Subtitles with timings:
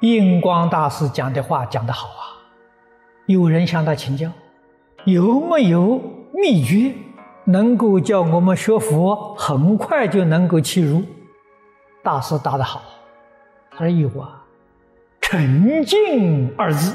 [0.00, 2.44] 应光大师讲的话讲得好啊，
[3.26, 4.30] 有人向他请教
[5.04, 5.98] 有没有
[6.34, 6.92] 秘诀
[7.44, 11.02] 能够叫我们学佛，很快就能够切入。
[12.02, 12.82] 大师答得好，
[13.70, 14.44] 他说有啊，
[15.22, 16.94] 沉静二字，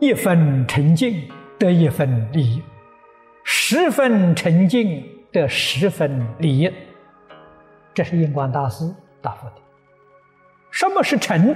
[0.00, 1.28] 一分沉静
[1.60, 2.62] 得一分利益，
[3.44, 6.68] 十分沉静得十分利益。
[7.94, 8.88] 这是印光大师
[9.20, 9.54] 答复的。
[10.70, 11.54] 什么是沉？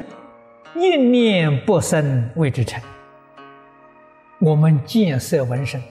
[0.74, 2.82] 一念不生谓之沉。
[4.38, 5.82] 我们见色闻声，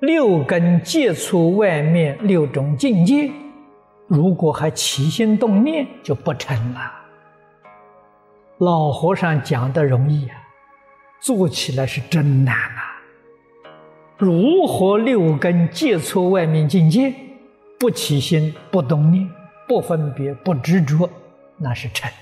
[0.00, 3.30] 六根接触外面六种境界，
[4.06, 6.92] 如果还起心动念，就不成了。
[8.58, 10.36] 老和尚讲的容易啊，
[11.18, 13.00] 做起来是真难啊。
[14.18, 17.14] 如何六根接触外面境界，
[17.80, 19.26] 不起心、不动念、
[19.72, 21.08] 不分别、不执着，
[21.56, 22.12] 那是沉。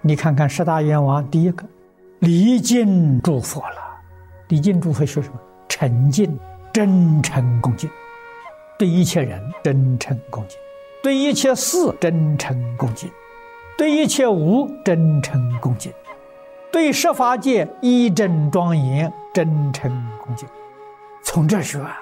[0.00, 1.66] 你看看十大愿王，第一个
[2.20, 4.00] 礼敬诸佛了。
[4.50, 5.34] 礼敬诸佛说什么？
[5.68, 6.38] 诚敬、
[6.72, 7.90] 真诚恭敬，
[8.78, 10.56] 对一切人真诚恭敬，
[11.02, 13.10] 对一切事真诚恭敬，
[13.76, 15.92] 对一切物真诚恭敬，
[16.70, 19.90] 对十法界一真庄严真诚
[20.24, 20.48] 恭敬。
[21.24, 21.98] 从这说啊，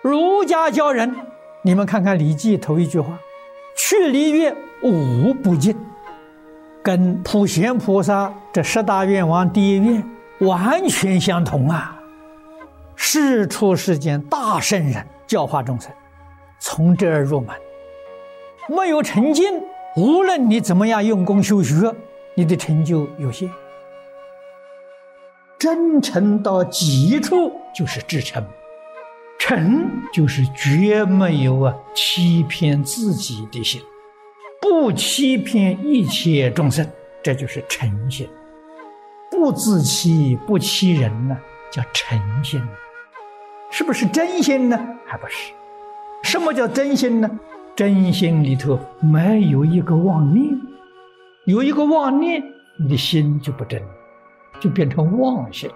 [0.00, 1.14] 儒家教人，
[1.64, 3.16] 你们看看《礼记》头一句话
[3.78, 5.76] ：“去礼乐，无不敬。”
[6.82, 10.04] 跟普贤菩萨这十大愿王第一愿
[10.40, 12.02] 完全相同啊！
[12.96, 15.92] 世出世间大圣人教化众生，
[16.58, 17.54] 从这儿入门，
[18.68, 19.62] 没有成经，
[19.94, 21.94] 无论你怎么样用功修学，
[22.34, 23.48] 你的成就有限。
[25.56, 28.44] 真诚到极处就是至诚，
[29.44, 33.82] 诚就是绝没有啊欺骗自己的心。
[34.60, 36.88] 不欺骗一切众生，
[37.24, 38.24] 这就是诚心；
[39.32, 41.36] 不自欺，不欺人呢，
[41.72, 42.62] 叫诚心。
[43.72, 44.78] 是不是真心呢？
[45.04, 45.52] 还不是。
[46.22, 47.28] 什么叫真心呢？
[47.74, 50.56] 真心里头没有一个妄念，
[51.46, 52.40] 有一个妄念，
[52.78, 53.82] 你的心就不真，
[54.60, 55.68] 就变成妄心。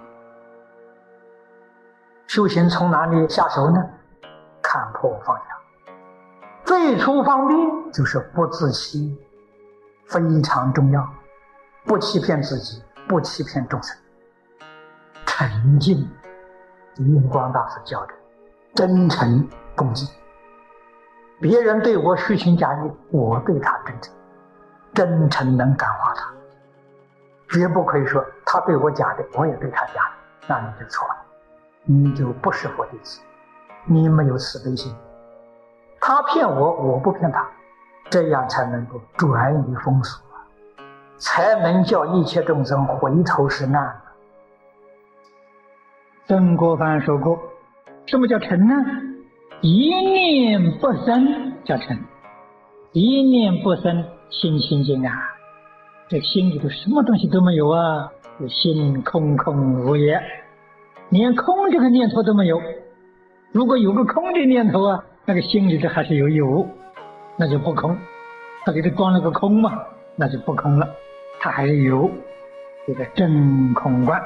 [2.26, 3.84] 修行从哪里下手呢？
[4.62, 5.44] 看破放下。
[6.64, 9.16] 最初方便就是不自欺，
[10.06, 11.08] 非常重要。
[11.84, 13.96] 不欺骗自己，不欺骗众生。
[15.24, 16.08] 沉静，
[16.96, 18.14] 印光大师教的，
[18.74, 20.08] 真诚恭敬。
[21.40, 24.14] 别人对我虚情假意，我对他真诚，
[24.92, 26.28] 真诚能感化他。
[27.48, 31.15] 绝不可以说他对我假的，我也对他假的，那你就错了，
[31.86, 33.20] 你就不是佛弟子，
[33.86, 34.92] 你没有慈悲心。
[36.00, 37.48] 他骗我，我不骗他，
[38.10, 40.42] 这样才能够转移风俗啊
[41.16, 44.00] 才能叫一切众生回头是岸。
[46.26, 47.38] 曾国藩说过
[48.06, 48.74] ：“什么叫成呢？
[49.60, 51.96] 一念不生叫成，
[52.92, 55.12] 一念不生心清净啊！
[56.08, 60.20] 这心里头什么东西都没有啊，这心空空如也，
[61.10, 62.60] 连空这个念头都没有。
[63.52, 66.64] 如果有个空的念头啊。”那个心里头还是有有，
[67.36, 67.98] 那就不空。
[68.64, 69.72] 他给他装了个空嘛，
[70.14, 70.88] 那就不空了。
[71.40, 72.08] 他还是有，
[72.86, 74.22] 这个真空观，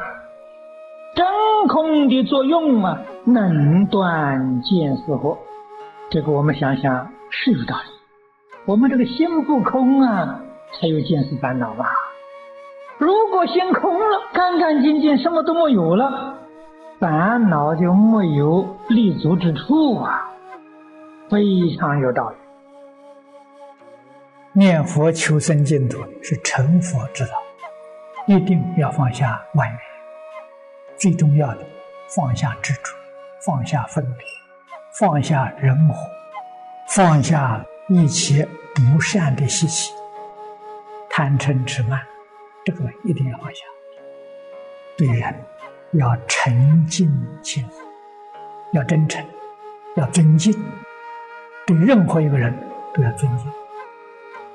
[1.17, 1.27] 真
[1.69, 5.39] 空的作用嘛，能断见思惑。
[6.11, 7.91] 这个我们想想是有道理。
[8.67, 10.39] 我们这个心不空啊，
[10.75, 11.87] 才有见思烦恼吧？
[12.99, 16.37] 如果心空了，干干净净，什么都没有了，
[17.00, 20.31] 烦恼就没有立足之处啊。
[21.31, 22.37] 非常有道理。
[24.53, 27.33] 念佛求生净土是成佛之道，
[28.27, 29.78] 一定要放下外面。
[30.98, 31.65] 最重要的，
[32.15, 32.92] 放下执着，
[33.47, 34.27] 放下分别，
[34.98, 35.95] 放下人我，
[36.89, 39.95] 放下一切不善的习气，
[41.09, 41.98] 贪嗔痴慢，
[42.65, 43.65] 这个一定要放下。
[44.98, 45.33] 对人
[45.92, 47.10] 要诚敬
[47.42, 47.65] 心，
[48.72, 49.25] 要真诚，
[49.97, 50.54] 要尊敬。
[51.66, 52.54] 对任何一个人
[52.95, 53.47] 都要尊敬，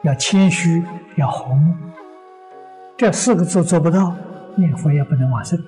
[0.03, 0.81] 要谦虚，
[1.17, 1.75] 要和睦。
[2.95, 4.15] 这四个字做不到，
[4.55, 5.61] 念佛也不能往生。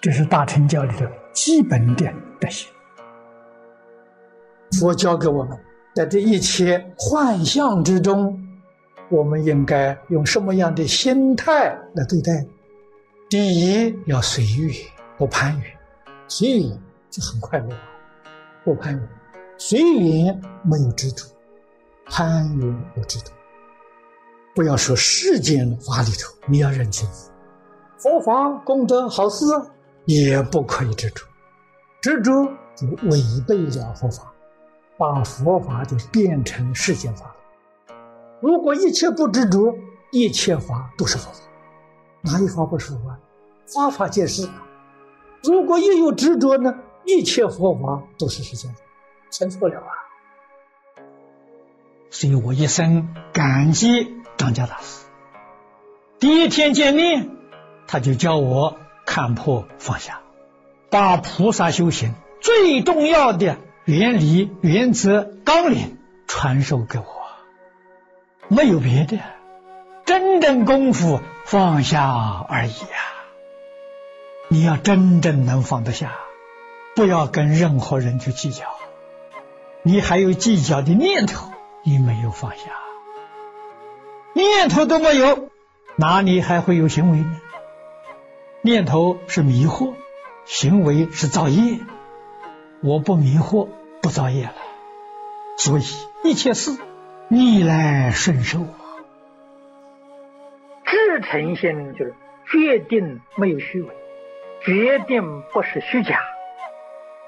[0.00, 2.10] 这是大乘教里的基本的
[2.40, 2.70] 德行。
[4.80, 5.58] 佛教给我们，
[5.94, 8.42] 在这一切幻象之中，
[9.10, 12.46] 我们应该用什么样的心态来对待？
[13.28, 14.72] 第一，要随缘，
[15.18, 15.76] 不攀缘，
[16.28, 17.76] 随缘就很快乐，
[18.64, 19.08] 不攀缘。
[19.58, 21.26] 随缘没有执着，
[22.04, 23.32] 攀缘有执着。
[24.54, 27.08] 不要说世间法里头，你要认清。
[27.98, 29.44] 佛法功德好事，
[30.04, 31.24] 也不可以执着，
[32.00, 32.32] 执着
[32.76, 34.32] 就违背了佛法，
[34.96, 37.96] 把佛法就变成世间法了。
[38.40, 39.74] 如果一切不执着，
[40.12, 41.40] 一切法都是佛法，
[42.26, 43.18] 哪一法不是佛法？
[43.66, 44.48] 法法皆是。
[45.44, 46.74] 如果一有执着呢，
[47.04, 48.80] 一切佛法都是世间法，
[49.30, 49.90] 成错了啊！
[52.10, 55.06] 所以我一生感激张家大师。
[56.18, 57.30] 第一天见面，
[57.86, 60.20] 他就教我看破放下，
[60.90, 67.04] 把菩萨修行最重要的原理、原则、纲领传授给我。
[68.48, 69.18] 没有别的，
[70.04, 72.86] 真正功夫放下而已呀！
[74.48, 76.12] 你要真正能放得下，
[76.96, 78.64] 不要跟任何人去计较。
[79.84, 81.52] 你还有计较的念头，
[81.84, 82.72] 你没有放下，
[84.34, 85.48] 念头都没有，
[85.94, 87.40] 哪里还会有行为呢？
[88.62, 89.94] 念头是迷惑，
[90.46, 91.78] 行为是造业。
[92.82, 93.68] 我不迷惑，
[94.02, 94.54] 不造业了，
[95.58, 95.84] 所以
[96.24, 96.76] 一切事。
[97.28, 98.66] 逆来顺受，
[101.20, 102.14] 诚心就是
[102.50, 103.94] 决定没有虚伪，
[104.60, 106.20] 决定不是虚假，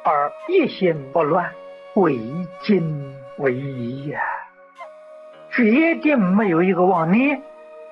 [0.05, 1.53] 而一心不乱，
[1.95, 2.19] 为
[2.63, 4.21] 精为一呀。
[5.51, 7.43] 决定没有一个妄念，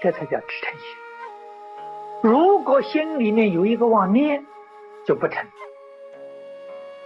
[0.01, 0.89] 这才叫至诚心。
[2.23, 4.45] 如果心里面有一个妄念，
[5.07, 5.45] 就不成。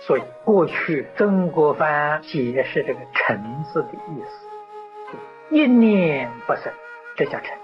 [0.00, 4.46] 所以过去曾国藩解释这个“诚”字的意思。
[5.50, 6.72] 一念不生，
[7.16, 7.56] 这叫成。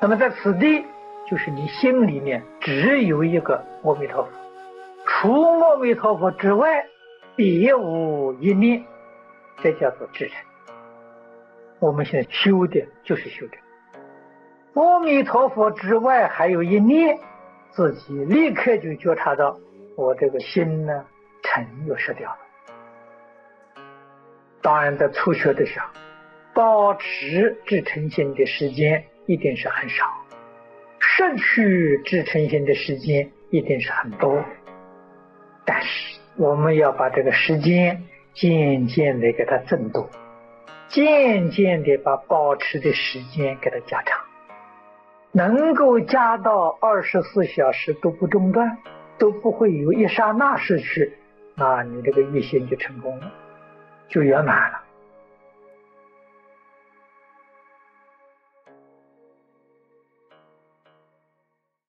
[0.00, 0.84] 那么在此地，
[1.26, 4.30] 就是你心里面只有一个阿弥陀佛，
[5.06, 6.86] 除阿弥陀佛之外，
[7.36, 8.84] 别无一念，
[9.62, 10.36] 这叫做至诚。
[11.78, 13.56] 我们现在修的就是修的，
[14.80, 17.18] 阿弥陀佛之外还有一念，
[17.70, 19.58] 自己立刻就觉察到，
[19.96, 21.04] 我这个心呢，
[21.42, 22.38] 诚又失掉了。
[24.60, 25.86] 当然，在初学的时候。
[26.56, 30.04] 保持至诚心的时间一定是很少，
[30.98, 34.44] 失去至诚心的时间一定是很多。
[35.64, 38.04] 但是我们要把这个时间
[38.34, 40.10] 渐渐的给它增多，
[40.88, 44.20] 渐渐的把保持的时间给它加长，
[45.32, 48.76] 能够加到二十四小时都不中断，
[49.18, 51.14] 都不会有一刹那失去，
[51.54, 53.32] 那你这个一心就成功了，
[54.08, 54.83] 就圆满了。